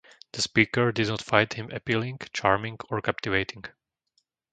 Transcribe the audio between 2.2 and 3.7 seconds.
charming, or captivating.